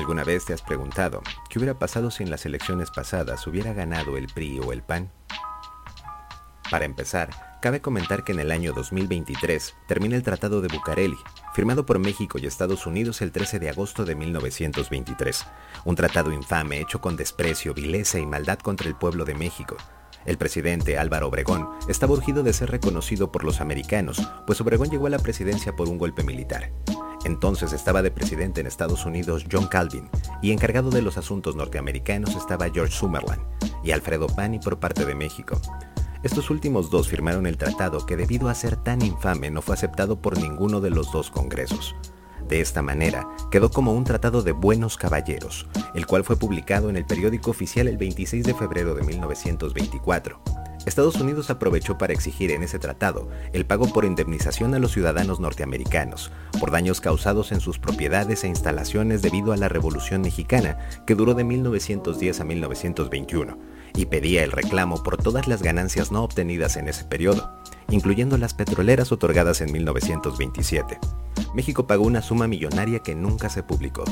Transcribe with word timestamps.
¿Alguna 0.00 0.24
vez 0.24 0.46
te 0.46 0.54
has 0.54 0.62
preguntado 0.62 1.20
qué 1.50 1.58
hubiera 1.58 1.78
pasado 1.78 2.10
si 2.10 2.22
en 2.22 2.30
las 2.30 2.46
elecciones 2.46 2.90
pasadas 2.90 3.46
hubiera 3.46 3.74
ganado 3.74 4.16
el 4.16 4.28
PRI 4.28 4.58
o 4.58 4.72
el 4.72 4.82
PAN? 4.82 5.12
Para 6.70 6.86
empezar, 6.86 7.58
cabe 7.60 7.82
comentar 7.82 8.24
que 8.24 8.32
en 8.32 8.40
el 8.40 8.50
año 8.50 8.72
2023 8.72 9.74
termina 9.86 10.16
el 10.16 10.22
Tratado 10.22 10.62
de 10.62 10.68
Bucareli, 10.68 11.18
firmado 11.52 11.84
por 11.84 11.98
México 11.98 12.38
y 12.38 12.46
Estados 12.46 12.86
Unidos 12.86 13.20
el 13.20 13.30
13 13.30 13.58
de 13.58 13.68
agosto 13.68 14.06
de 14.06 14.14
1923. 14.14 15.44
Un 15.84 15.96
tratado 15.96 16.32
infame 16.32 16.80
hecho 16.80 17.02
con 17.02 17.16
desprecio, 17.16 17.74
vileza 17.74 18.18
y 18.18 18.24
maldad 18.24 18.58
contra 18.58 18.88
el 18.88 18.94
pueblo 18.94 19.26
de 19.26 19.34
México. 19.34 19.76
El 20.24 20.38
presidente 20.38 20.96
Álvaro 20.96 21.28
Obregón 21.28 21.68
estaba 21.88 22.14
urgido 22.14 22.42
de 22.42 22.54
ser 22.54 22.70
reconocido 22.70 23.30
por 23.30 23.44
los 23.44 23.60
americanos, 23.60 24.26
pues 24.46 24.62
Obregón 24.62 24.88
llegó 24.88 25.08
a 25.08 25.10
la 25.10 25.18
presidencia 25.18 25.76
por 25.76 25.90
un 25.90 25.98
golpe 25.98 26.24
militar. 26.24 26.72
Entonces 27.24 27.72
estaba 27.72 28.02
de 28.02 28.10
presidente 28.10 28.60
en 28.60 28.66
Estados 28.66 29.04
Unidos 29.04 29.44
John 29.50 29.66
Calvin 29.66 30.08
y 30.42 30.52
encargado 30.52 30.90
de 30.90 31.02
los 31.02 31.18
asuntos 31.18 31.56
norteamericanos 31.56 32.34
estaba 32.34 32.70
George 32.70 32.94
Summerland 32.94 33.42
y 33.84 33.90
Alfredo 33.90 34.26
Pani 34.26 34.58
por 34.58 34.78
parte 34.78 35.04
de 35.04 35.14
México. 35.14 35.60
Estos 36.22 36.50
últimos 36.50 36.90
dos 36.90 37.08
firmaron 37.08 37.46
el 37.46 37.56
tratado 37.56 38.04
que 38.04 38.16
debido 38.16 38.48
a 38.48 38.54
ser 38.54 38.76
tan 38.76 39.02
infame 39.02 39.50
no 39.50 39.62
fue 39.62 39.74
aceptado 39.74 40.20
por 40.20 40.38
ninguno 40.38 40.80
de 40.80 40.90
los 40.90 41.10
dos 41.12 41.30
congresos. 41.30 41.94
De 42.46 42.60
esta 42.60 42.82
manera, 42.82 43.26
quedó 43.50 43.70
como 43.70 43.92
un 43.92 44.04
tratado 44.04 44.42
de 44.42 44.52
buenos 44.52 44.96
caballeros, 44.96 45.68
el 45.94 46.06
cual 46.06 46.24
fue 46.24 46.36
publicado 46.36 46.90
en 46.90 46.96
el 46.96 47.06
periódico 47.06 47.50
oficial 47.50 47.86
el 47.86 47.96
26 47.96 48.44
de 48.44 48.54
febrero 48.54 48.94
de 48.94 49.02
1924. 49.02 50.40
Estados 50.86 51.16
Unidos 51.16 51.50
aprovechó 51.50 51.98
para 51.98 52.12
exigir 52.12 52.50
en 52.50 52.62
ese 52.62 52.78
tratado 52.78 53.28
el 53.52 53.66
pago 53.66 53.92
por 53.92 54.04
indemnización 54.04 54.74
a 54.74 54.78
los 54.78 54.92
ciudadanos 54.92 55.38
norteamericanos 55.38 56.32
por 56.58 56.70
daños 56.70 57.00
causados 57.00 57.52
en 57.52 57.60
sus 57.60 57.78
propiedades 57.78 58.44
e 58.44 58.48
instalaciones 58.48 59.22
debido 59.22 59.52
a 59.52 59.56
la 59.56 59.68
Revolución 59.68 60.22
Mexicana, 60.22 60.78
que 61.06 61.14
duró 61.14 61.34
de 61.34 61.44
1910 61.44 62.40
a 62.40 62.44
1921 62.44 63.58
y 63.94 64.06
pedía 64.06 64.44
el 64.44 64.52
reclamo 64.52 65.02
por 65.02 65.16
todas 65.16 65.48
las 65.48 65.62
ganancias 65.62 66.12
no 66.12 66.22
obtenidas 66.22 66.76
en 66.76 66.88
ese 66.88 67.04
periodo, 67.04 67.50
incluyendo 67.90 68.38
las 68.38 68.54
petroleras 68.54 69.12
otorgadas 69.12 69.60
en 69.60 69.72
1927. 69.72 70.98
México 71.54 71.86
pagó 71.86 72.04
una 72.04 72.22
suma 72.22 72.46
millonaria 72.46 73.00
que 73.00 73.14
nunca 73.14 73.48
se 73.48 73.62
publicó. 73.62 74.04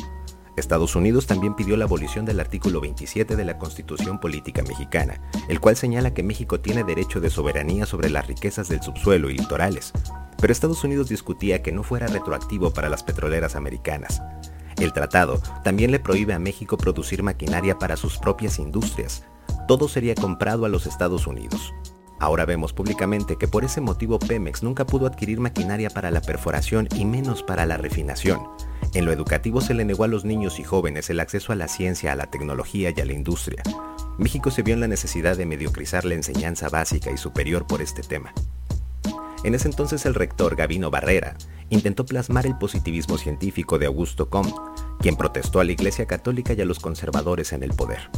Estados 0.59 0.97
Unidos 0.97 1.27
también 1.27 1.55
pidió 1.55 1.77
la 1.77 1.85
abolición 1.85 2.25
del 2.25 2.41
artículo 2.41 2.81
27 2.81 3.37
de 3.37 3.45
la 3.45 3.59
Constitución 3.59 4.19
Política 4.21 4.63
Mexicana, 4.63 5.21
el 5.49 5.61
cual 5.61 5.77
señala 5.77 6.15
que 6.15 6.23
México 6.23 6.61
tiene 6.61 6.85
derecho 6.85 7.21
de 7.21 7.31
soberanía 7.31 7.87
sobre 7.87 8.11
las 8.11 8.27
riquezas 8.27 8.69
del 8.69 8.83
subsuelo 8.83 9.31
y 9.31 9.39
litorales, 9.39 9.93
pero 10.41 10.53
Estados 10.53 10.85
Unidos 10.85 11.09
discutía 11.09 11.63
que 11.63 11.73
no 11.73 11.83
fuera 11.83 12.07
retroactivo 12.07 12.73
para 12.73 12.89
las 12.89 13.03
petroleras 13.03 13.57
americanas. 13.57 14.23
El 14.79 14.93
tratado 14.93 15.41
también 15.65 15.91
le 15.91 15.99
prohíbe 15.99 16.35
a 16.35 16.39
México 16.39 16.77
producir 16.77 17.23
maquinaria 17.23 17.79
para 17.79 17.97
sus 17.97 18.19
propias 18.19 18.59
industrias, 18.59 19.25
todo 19.69 19.87
sería 19.87 20.15
comprado 20.15 20.65
a 20.65 20.69
los 20.71 20.87
Estados 20.87 21.27
Unidos. 21.27 21.75
Ahora 22.19 22.47
vemos 22.47 22.73
públicamente 22.73 23.37
que 23.37 23.47
por 23.47 23.65
ese 23.65 23.83
motivo 23.83 24.19
Pemex 24.19 24.63
nunca 24.63 24.87
pudo 24.87 25.07
adquirir 25.07 25.41
maquinaria 25.41 25.91
para 25.91 26.11
la 26.11 26.23
perforación 26.23 26.89
y 26.97 27.05
menos 27.05 27.43
para 27.43 27.67
la 27.67 27.77
refinación. 27.77 28.41
En 28.95 29.05
lo 29.05 29.13
educativo 29.13 29.61
se 29.61 29.75
le 29.75 29.85
negó 29.85 30.05
a 30.05 30.09
los 30.09 30.25
niños 30.25 30.59
y 30.59 30.65
jóvenes 30.65 31.11
el 31.11 31.21
acceso 31.21 31.53
a 31.53 31.57
la 31.57 31.69
ciencia, 31.69 32.13
a 32.13 32.17
la 32.17 32.31
tecnología 32.31 32.93
y 32.95 33.01
a 33.01 33.05
la 33.05 33.13
industria. 33.13 33.63
México 34.19 34.51
se 34.51 34.63
vio 34.63 34.75
en 34.75 34.81
la 34.81 34.89
necesidad 34.89 35.37
de 35.37 35.47
mediocrizar 35.47 36.05
la 36.05 36.15
enseñanza 36.15 36.69
básica 36.69 37.11
y 37.11 37.19
superior 37.19 37.67
por 37.67 37.83
este 37.83 38.03
tema. 38.03 38.33
En 39.45 39.55
ese 39.55 39.69
entonces 39.69 40.05
el 40.07 40.15
rector 40.15 40.57
Gavino 40.57 40.91
Barrera 40.91 41.37
intentó 41.71 42.07
plasmar 42.07 42.47
el 42.47 42.57
positivismo 42.57 43.19
científico 43.19 43.79
de 43.79 43.87
Augusto 43.87 44.31
Comte, 44.31 44.55
quien 45.01 45.17
protestó 45.17 45.61
a 45.61 45.65
la 45.65 45.73
Iglesia 45.73 46.07
Católica 46.07 46.55
y 46.55 46.61
a 46.61 46.65
los 46.65 46.81
conservadores 46.81 47.53
en 47.53 47.63
el 47.63 47.75
poder. 47.75 48.11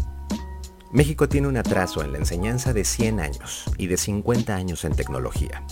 México 0.92 1.28
tiene 1.28 1.48
un 1.48 1.56
atraso 1.56 2.02
en 2.02 2.12
la 2.12 2.18
enseñanza 2.18 2.72
de 2.72 2.84
100 2.84 3.20
años 3.20 3.64
y 3.76 3.86
de 3.86 3.96
50 3.96 4.54
años 4.54 4.84
en 4.84 4.94
tecnología. 4.94 5.62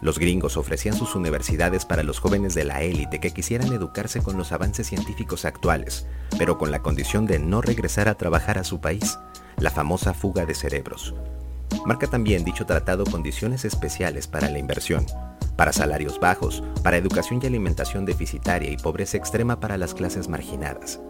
Los 0.00 0.18
gringos 0.18 0.56
ofrecían 0.56 0.96
sus 0.96 1.14
universidades 1.16 1.84
para 1.84 2.02
los 2.02 2.20
jóvenes 2.20 2.54
de 2.54 2.64
la 2.64 2.82
élite 2.82 3.18
que 3.18 3.32
quisieran 3.32 3.72
educarse 3.72 4.22
con 4.22 4.36
los 4.36 4.52
avances 4.52 4.86
científicos 4.86 5.44
actuales, 5.44 6.06
pero 6.38 6.56
con 6.56 6.70
la 6.70 6.80
condición 6.80 7.26
de 7.26 7.38
no 7.38 7.60
regresar 7.60 8.08
a 8.08 8.14
trabajar 8.14 8.58
a 8.58 8.64
su 8.64 8.80
país, 8.80 9.18
la 9.58 9.70
famosa 9.70 10.14
fuga 10.14 10.46
de 10.46 10.54
cerebros. 10.54 11.14
Marca 11.84 12.06
también 12.06 12.44
dicho 12.44 12.64
tratado 12.64 13.04
condiciones 13.04 13.64
especiales 13.64 14.26
para 14.26 14.48
la 14.48 14.58
inversión, 14.58 15.04
para 15.56 15.72
salarios 15.72 16.20
bajos, 16.20 16.62
para 16.84 16.96
educación 16.96 17.40
y 17.42 17.46
alimentación 17.46 18.04
deficitaria 18.04 18.70
y 18.70 18.76
pobreza 18.76 19.16
extrema 19.16 19.58
para 19.58 19.76
las 19.76 19.94
clases 19.94 20.28
marginadas. 20.28 21.00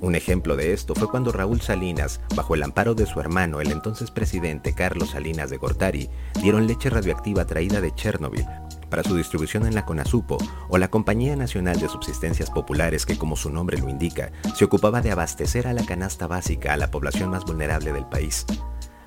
Un 0.00 0.14
ejemplo 0.14 0.56
de 0.56 0.72
esto 0.72 0.94
fue 0.94 1.08
cuando 1.08 1.32
Raúl 1.32 1.60
Salinas, 1.60 2.20
bajo 2.34 2.54
el 2.54 2.62
amparo 2.62 2.94
de 2.94 3.06
su 3.06 3.20
hermano, 3.20 3.60
el 3.60 3.70
entonces 3.70 4.10
presidente 4.10 4.74
Carlos 4.74 5.10
Salinas 5.10 5.50
de 5.50 5.56
Gortari, 5.56 6.10
dieron 6.42 6.66
leche 6.66 6.90
radioactiva 6.90 7.46
traída 7.46 7.80
de 7.80 7.94
Chernobyl 7.94 8.46
para 8.90 9.02
su 9.02 9.16
distribución 9.16 9.66
en 9.66 9.74
la 9.74 9.84
CONASUPO 9.84 10.38
o 10.68 10.78
la 10.78 10.88
Compañía 10.88 11.34
Nacional 11.36 11.80
de 11.80 11.88
Subsistencias 11.88 12.50
Populares 12.50 13.06
que, 13.06 13.18
como 13.18 13.34
su 13.34 13.50
nombre 13.50 13.78
lo 13.78 13.88
indica, 13.88 14.30
se 14.54 14.64
ocupaba 14.64 15.00
de 15.00 15.10
abastecer 15.10 15.66
a 15.66 15.72
la 15.72 15.84
canasta 15.84 16.26
básica 16.26 16.72
a 16.72 16.76
la 16.76 16.90
población 16.90 17.30
más 17.30 17.44
vulnerable 17.44 17.92
del 17.92 18.06
país. 18.06 18.46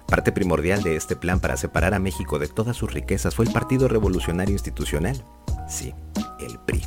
Parte 0.08 0.32
primordial 0.32 0.84
de 0.84 0.96
este 0.96 1.16
plan 1.16 1.40
para 1.40 1.58
separar 1.58 1.94
a 1.94 2.00
México 2.00 2.40
de 2.40 2.48
todas 2.48 2.78
sus 2.78 2.94
riquezas 2.94 3.36
fue 3.36 3.46
el 3.46 3.52
Partido 3.52 3.88
Revolucionario 3.88 4.54
Institucional. 4.54 5.24
Sí, 5.70 5.94
el 6.40 6.60
PRI. 6.60 6.82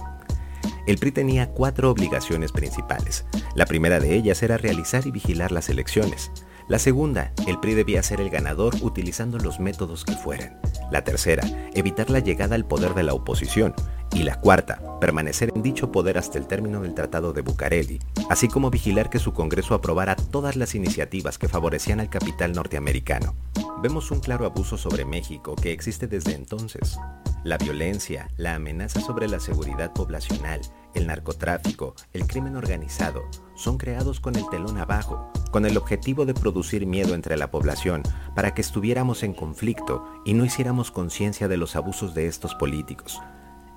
El 0.91 0.99
PRI 0.99 1.13
tenía 1.13 1.47
cuatro 1.51 1.89
obligaciones 1.89 2.51
principales. 2.51 3.25
La 3.55 3.65
primera 3.65 4.01
de 4.01 4.13
ellas 4.17 4.43
era 4.43 4.59
realizar 4.59 5.07
y 5.07 5.13
vigilar 5.13 5.53
las 5.53 5.69
elecciones. 5.69 6.33
La 6.67 6.81
segunda, 6.81 7.33
el 7.47 7.61
PRI 7.61 7.75
debía 7.75 8.03
ser 8.03 8.21
el 8.21 8.29
ganador 8.29 8.75
utilizando 8.83 9.39
los 9.39 9.61
métodos 9.61 10.05
que 10.05 10.15
fueran. 10.15 10.61
La 10.91 11.05
tercera, 11.05 11.45
evitar 11.75 12.11
la 12.11 12.19
llegada 12.19 12.57
al 12.57 12.67
poder 12.67 12.95
de 12.95 13.05
la 13.05 13.15
oposición. 13.15 13.73
Y 14.13 14.25
la 14.25 14.41
cuarta, 14.41 14.83
permanecer 15.01 15.53
en 15.55 15.63
dicho 15.63 15.93
poder 15.93 16.19
hasta 16.19 16.39
el 16.39 16.49
término 16.49 16.81
del 16.81 16.95
Tratado 16.95 17.33
de 17.33 17.43
Bucareli, 17.43 18.01
así 18.29 18.49
como 18.49 18.69
vigilar 18.69 19.11
que 19.11 19.21
su 19.21 19.33
Congreso 19.33 19.75
aprobara 19.75 20.17
todas 20.17 20.57
las 20.57 20.75
iniciativas 20.75 21.39
que 21.39 21.47
favorecían 21.47 22.01
al 22.01 22.11
capital 22.11 22.51
norteamericano. 22.51 23.37
Vemos 23.81 24.11
un 24.11 24.19
claro 24.19 24.45
abuso 24.45 24.77
sobre 24.77 25.05
México 25.05 25.55
que 25.55 25.71
existe 25.71 26.09
desde 26.09 26.35
entonces. 26.35 26.99
La 27.45 27.57
violencia, 27.57 28.29
la 28.37 28.57
amenaza 28.57 29.01
sobre 29.01 29.27
la 29.27 29.41
seguridad 29.41 29.95
poblacional, 29.95 30.61
el 30.95 31.07
narcotráfico, 31.07 31.95
el 32.13 32.27
crimen 32.27 32.57
organizado, 32.57 33.23
son 33.55 33.79
creados 33.79 34.21
con 34.21 34.37
el 34.37 34.49
telón 34.49 34.79
abajo, 34.79 35.31
con 35.51 35.67
el 35.67 35.77
objetivo 35.77 36.27
de 36.27 36.35
producir 36.35 36.87
miedo 36.87 37.15
entre 37.15 37.37
la 37.37 37.51
población 37.51 38.03
para 38.35 38.55
que 38.55 38.61
estuviéramos 38.61 39.23
en 39.23 39.35
conflicto 39.35 40.05
y 40.25 40.35
no 40.35 40.45
hiciéramos 40.45 40.91
conciencia 40.91 41.49
de 41.49 41.57
los 41.57 41.77
abusos 41.77 42.15
de 42.15 42.27
estos 42.27 42.55
políticos. 42.55 43.21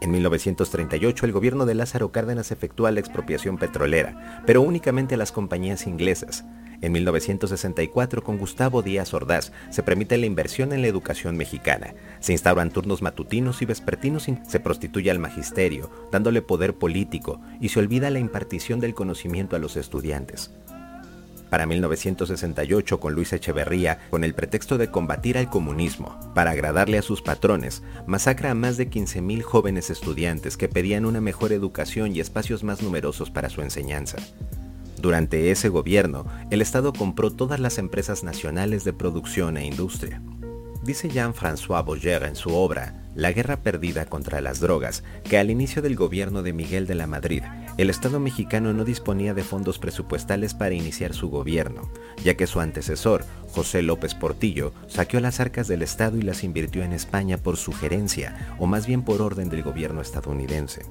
En 0.04 0.12
1938 0.12 1.26
el 1.26 1.32
gobierno 1.32 1.66
de 1.66 1.76
Lázaro 1.76 2.12
Cárdenas 2.12 2.52
efectúa 2.52 2.92
la 2.92 3.00
expropiación 3.00 3.58
petrolera, 3.58 4.44
pero 4.46 4.62
únicamente 4.62 5.16
a 5.16 5.18
las 5.18 5.32
compañías 5.32 5.88
inglesas, 5.88 6.44
en 6.82 6.92
1964, 6.92 8.22
con 8.22 8.38
Gustavo 8.38 8.82
Díaz 8.82 9.14
Ordaz, 9.14 9.54
se 9.70 9.82
permite 9.82 10.18
la 10.18 10.26
inversión 10.26 10.74
en 10.74 10.82
la 10.82 10.90
educación 10.90 11.38
mexicana. 11.38 11.94
Se 12.20 12.34
instauran 12.34 12.70
turnos 12.70 13.02
matutinos 13.02 13.62
y 13.62 13.66
vespertinos, 13.66 14.28
se 14.46 14.60
prostituye 14.60 15.10
al 15.10 15.20
magisterio, 15.20 15.90
dándole 16.12 16.42
poder 16.42 16.74
político, 16.74 17.40
y 17.62 17.70
se 17.70 17.80
olvida 17.80 18.10
la 18.10 18.20
impartición 18.20 18.82
del 18.82 18.96
conocimiento 18.96 19.56
a 19.56 19.60
los 19.60 19.78
estudiantes. 19.78 20.52
Para 21.54 21.68
1968, 21.68 23.00
con 23.00 23.14
Luis 23.14 23.32
Echeverría, 23.32 24.00
con 24.10 24.24
el 24.24 24.34
pretexto 24.34 24.80
de 24.80 24.90
combatir 24.90 25.38
al 25.38 25.52
comunismo, 25.52 26.18
para 26.34 26.50
agradarle 26.50 26.98
a 26.98 27.04
sus 27.04 27.22
patrones, 27.22 27.84
masacra 28.08 28.50
a 28.50 28.56
más 28.56 28.76
de 28.76 28.90
15.000 28.90 29.44
jóvenes 29.44 29.92
estudiantes 29.92 30.58
que 30.58 30.68
pedían 30.68 31.06
una 31.06 31.22
mejor 31.22 31.54
educación 31.54 32.16
y 32.16 32.22
espacios 32.22 32.64
más 32.64 32.82
numerosos 32.82 33.30
para 33.30 33.52
su 33.52 33.62
enseñanza. 33.62 34.18
Durante 35.00 35.52
ese 35.52 35.70
gobierno, 35.70 36.26
el 36.50 36.60
Estado 36.60 36.92
compró 36.92 37.30
todas 37.30 37.60
las 37.60 37.78
empresas 37.78 38.24
nacionales 38.24 38.84
de 38.84 38.94
producción 38.94 39.56
e 39.58 39.68
industria. 39.68 40.24
Dice 40.84 41.08
Jean-François 41.08 41.86
Boyer 41.86 42.24
en 42.24 42.36
su 42.36 42.50
obra 42.56 42.96
La 43.14 43.32
guerra 43.32 43.58
perdida 43.58 44.08
contra 44.08 44.42
las 44.42 44.60
drogas 44.60 45.04
que 45.24 45.38
al 45.38 45.52
inicio 45.52 45.84
del 45.84 45.96
gobierno 45.96 46.42
de 46.42 46.52
Miguel 46.52 46.88
de 46.88 46.96
la 46.96 47.06
Madrid, 47.06 47.44
el 47.78 47.90
Estado 47.90 48.20
mexicano 48.20 48.74
no 48.74 48.86
disponía 48.86 49.34
de 49.34 49.44
fondos 49.44 49.80
presupuestales 49.80 50.54
para 50.54 50.76
iniciar 50.76 51.14
su 51.14 51.30
gobierno, 51.30 51.90
ya 52.24 52.36
que 52.36 52.46
su 52.46 52.60
antecesor, 52.60 53.26
José 53.52 53.82
López 53.82 54.14
Portillo, 54.14 54.74
saqueó 54.88 55.20
las 55.20 55.40
arcas 55.40 55.68
del 55.68 55.82
Estado 55.82 56.18
y 56.18 56.22
las 56.22 56.44
invirtió 56.44 56.84
en 56.84 56.94
España 56.94 57.38
por 57.38 57.58
sugerencia, 57.58 58.56
o 58.60 58.68
más 58.68 58.86
bien 58.86 59.04
por 59.04 59.22
orden 59.22 59.50
del 59.50 59.64
gobierno 59.64 60.02
estadounidense. 60.02 60.86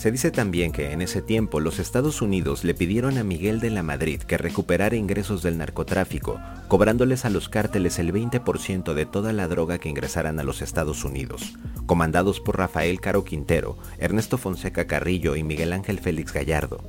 Se 0.00 0.10
dice 0.10 0.30
también 0.30 0.72
que 0.72 0.92
en 0.92 1.02
ese 1.02 1.20
tiempo 1.20 1.60
los 1.60 1.78
Estados 1.78 2.22
Unidos 2.22 2.64
le 2.64 2.72
pidieron 2.72 3.18
a 3.18 3.22
Miguel 3.22 3.60
de 3.60 3.68
la 3.68 3.82
Madrid 3.82 4.22
que 4.22 4.38
recuperara 4.38 4.96
ingresos 4.96 5.42
del 5.42 5.58
narcotráfico, 5.58 6.40
cobrándoles 6.68 7.26
a 7.26 7.28
los 7.28 7.50
cárteles 7.50 7.98
el 7.98 8.10
20% 8.10 8.94
de 8.94 9.04
toda 9.04 9.34
la 9.34 9.46
droga 9.46 9.76
que 9.76 9.90
ingresaran 9.90 10.40
a 10.40 10.42
los 10.42 10.62
Estados 10.62 11.04
Unidos, 11.04 11.52
comandados 11.84 12.40
por 12.40 12.56
Rafael 12.56 12.98
Caro 12.98 13.24
Quintero, 13.24 13.76
Ernesto 13.98 14.38
Fonseca 14.38 14.86
Carrillo 14.86 15.36
y 15.36 15.42
Miguel 15.42 15.74
Ángel 15.74 15.98
Félix 15.98 16.32
Gallardo. 16.32 16.82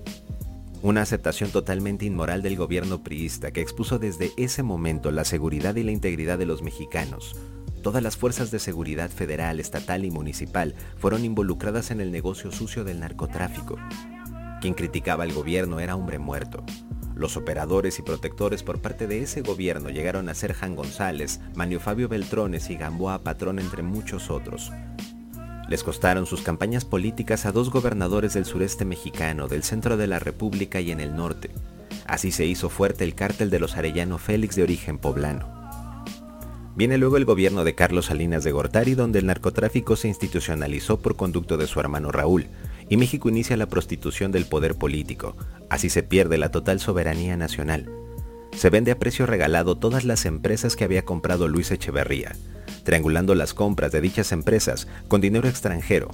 una 0.82 1.02
aceptación 1.02 1.52
totalmente 1.52 2.06
inmoral 2.06 2.42
del 2.42 2.56
gobierno 2.56 3.04
priista 3.04 3.52
que 3.52 3.60
expuso 3.60 4.00
desde 4.00 4.32
ese 4.38 4.64
momento 4.64 5.12
la 5.12 5.26
seguridad 5.26 5.76
y 5.76 5.84
la 5.84 5.92
integridad 5.92 6.38
de 6.38 6.46
los 6.46 6.62
mexicanos. 6.62 7.36
Todas 7.82 8.04
las 8.04 8.16
fuerzas 8.16 8.52
de 8.52 8.60
seguridad 8.60 9.10
federal, 9.10 9.60
estatal 9.60 10.06
y 10.06 10.12
municipal 10.12 10.76
fueron 10.98 11.26
involucradas 11.26 11.90
en 11.90 12.00
el 12.00 12.12
negocio 12.12 12.52
sucio 12.52 12.84
del 12.84 13.00
narcotráfico. 13.00 13.78
Quien 14.62 14.76
criticaba 14.76 15.24
al 15.24 15.34
gobierno 15.34 15.80
era 15.80 15.96
hombre 15.96 16.20
muerto. 16.20 16.64
Los 17.16 17.38
operadores 17.38 17.98
y 17.98 18.04
protectores 18.04 18.62
por 18.62 18.82
parte 18.82 19.08
de 19.08 19.24
ese 19.24 19.42
gobierno 19.42 19.90
llegaron 19.90 20.30
a 20.30 20.36
ser 20.36 20.54
Jan 20.54 20.76
González, 20.76 21.40
Manio 21.56 21.80
Fabio 21.80 22.08
Beltrones 22.08 22.70
y 22.70 22.76
Gamboa 22.76 23.24
Patrón 23.24 23.58
entre 23.58 23.82
muchos 23.82 24.30
otros. 24.30 24.72
Les 25.68 25.84
costaron 25.84 26.28
sus 26.28 26.42
campañas 26.42 26.86
políticas 26.86 27.46
a 27.46 27.52
dos 27.52 27.72
gobernadores 27.72 28.34
del 28.34 28.46
sureste 28.46 28.86
mexicano, 28.86 29.48
del 29.48 29.64
centro 29.64 29.98
de 29.98 30.06
la 30.08 30.20
República 30.20 30.82
y 30.82 30.92
en 30.92 31.00
el 31.00 31.16
norte. 31.16 31.50
Así 32.06 32.32
se 32.32 32.46
hizo 32.46 32.70
fuerte 32.70 33.04
el 33.04 33.16
cártel 33.16 33.50
de 33.50 33.60
los 33.60 33.76
Arellano 33.76 34.18
Félix 34.18 34.56
de 34.56 34.64
origen 34.64 34.98
poblano. 34.98 35.61
Viene 36.76 36.98
luego 36.98 37.18
el 37.18 37.26
gobierno 37.26 37.66
de 37.66 37.76
Carlos 37.76 38.06
Salinas 38.06 38.46
de 38.46 38.54
Gortari, 38.54 38.96
donde 38.96 39.20
el 39.20 39.26
narcotráfico 39.26 39.98
se 39.98 40.08
institucionalizó 40.08 41.00
por 41.02 41.18
conducto 41.18 41.58
de 41.58 41.68
su 41.68 41.80
hermano 41.82 42.12
Raúl, 42.12 42.48
y 42.90 42.96
México 42.96 43.30
inicia 43.30 43.58
la 43.58 43.68
prostitución 43.68 44.32
del 44.32 44.46
poder 44.46 44.76
político. 44.76 45.36
Así 45.70 45.90
se 45.90 46.02
pierde 46.02 46.38
la 46.38 46.50
total 46.50 46.80
soberanía 46.80 47.36
nacional. 47.36 47.90
Se 48.56 48.70
vende 48.70 48.92
a 48.92 49.00
precio 49.00 49.26
regalado 49.26 49.78
todas 49.78 50.06
las 50.06 50.26
empresas 50.26 50.76
que 50.76 50.86
había 50.86 51.04
comprado 51.04 51.48
Luis 51.50 51.72
Echeverría, 51.72 52.36
triangulando 52.84 53.36
las 53.36 53.54
compras 53.54 53.92
de 53.92 54.02
dichas 54.02 54.32
empresas 54.32 54.88
con 55.10 55.20
dinero 55.20 55.50
extranjero. 55.50 56.10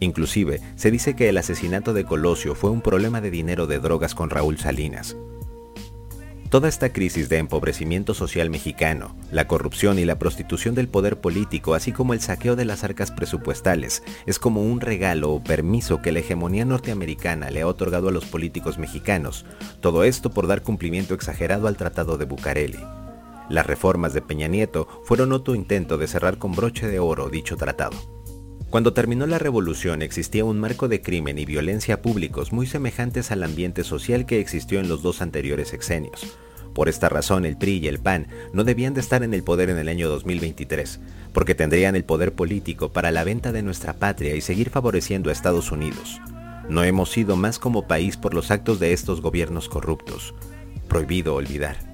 Inclusive, 0.00 0.60
se 0.76 0.90
dice 0.90 1.14
que 1.14 1.28
el 1.28 1.38
asesinato 1.38 1.92
de 1.92 2.04
Colosio 2.04 2.54
fue 2.54 2.70
un 2.70 2.80
problema 2.80 3.20
de 3.20 3.30
dinero 3.30 3.66
de 3.66 3.78
drogas 3.78 4.14
con 4.14 4.30
Raúl 4.30 4.58
Salinas. 4.58 5.16
Toda 6.50 6.68
esta 6.68 6.92
crisis 6.92 7.28
de 7.28 7.38
empobrecimiento 7.38 8.12
social 8.12 8.50
mexicano, 8.50 9.14
la 9.30 9.46
corrupción 9.46 10.00
y 10.00 10.04
la 10.04 10.18
prostitución 10.18 10.74
del 10.74 10.88
poder 10.88 11.20
político, 11.20 11.74
así 11.74 11.92
como 11.92 12.12
el 12.12 12.20
saqueo 12.20 12.56
de 12.56 12.64
las 12.64 12.82
arcas 12.82 13.12
presupuestales, 13.12 14.02
es 14.26 14.40
como 14.40 14.60
un 14.64 14.80
regalo 14.80 15.30
o 15.30 15.44
permiso 15.44 16.02
que 16.02 16.10
la 16.10 16.18
hegemonía 16.18 16.64
norteamericana 16.64 17.52
le 17.52 17.60
ha 17.60 17.68
otorgado 17.68 18.08
a 18.08 18.12
los 18.12 18.24
políticos 18.24 18.78
mexicanos, 18.78 19.46
todo 19.80 20.02
esto 20.02 20.30
por 20.30 20.48
dar 20.48 20.62
cumplimiento 20.62 21.14
exagerado 21.14 21.68
al 21.68 21.76
Tratado 21.76 22.18
de 22.18 22.24
Bucareli. 22.24 22.84
Las 23.48 23.66
reformas 23.66 24.12
de 24.12 24.20
Peña 24.20 24.48
Nieto 24.48 24.88
fueron 25.04 25.30
otro 25.30 25.54
intento 25.54 25.98
de 25.98 26.08
cerrar 26.08 26.38
con 26.38 26.50
broche 26.50 26.88
de 26.88 26.98
oro 26.98 27.28
dicho 27.28 27.56
tratado. 27.56 28.19
Cuando 28.70 28.92
terminó 28.92 29.26
la 29.26 29.40
revolución 29.40 30.00
existía 30.00 30.44
un 30.44 30.60
marco 30.60 30.86
de 30.86 31.02
crimen 31.02 31.38
y 31.38 31.44
violencia 31.44 32.00
públicos 32.02 32.52
muy 32.52 32.68
semejantes 32.68 33.32
al 33.32 33.42
ambiente 33.42 33.82
social 33.82 34.26
que 34.26 34.38
existió 34.38 34.78
en 34.78 34.88
los 34.88 35.02
dos 35.02 35.22
anteriores 35.22 35.68
sexenios. 35.68 36.36
Por 36.72 36.88
esta 36.88 37.08
razón 37.08 37.44
el 37.44 37.56
PRI 37.56 37.78
y 37.78 37.88
el 37.88 37.98
PAN 37.98 38.28
no 38.52 38.62
debían 38.62 38.94
de 38.94 39.00
estar 39.00 39.24
en 39.24 39.34
el 39.34 39.42
poder 39.42 39.70
en 39.70 39.78
el 39.78 39.88
año 39.88 40.08
2023, 40.08 41.00
porque 41.32 41.56
tendrían 41.56 41.96
el 41.96 42.04
poder 42.04 42.32
político 42.32 42.92
para 42.92 43.10
la 43.10 43.24
venta 43.24 43.50
de 43.50 43.62
nuestra 43.62 43.94
patria 43.94 44.36
y 44.36 44.40
seguir 44.40 44.70
favoreciendo 44.70 45.30
a 45.30 45.32
Estados 45.32 45.72
Unidos. 45.72 46.20
No 46.68 46.84
hemos 46.84 47.10
sido 47.10 47.34
más 47.34 47.58
como 47.58 47.88
país 47.88 48.16
por 48.16 48.34
los 48.34 48.52
actos 48.52 48.78
de 48.78 48.92
estos 48.92 49.20
gobiernos 49.20 49.68
corruptos. 49.68 50.32
Prohibido 50.86 51.34
olvidar. 51.34 51.89